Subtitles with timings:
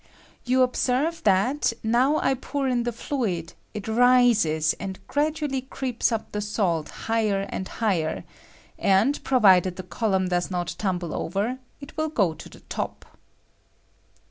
[0.45, 6.31] You observe that, now I pour in the flidd, it rises and gradually creeps up
[6.31, 8.23] the salt higher and higher;
[8.79, 13.05] and provided the column does not tumble over, it will go to the top.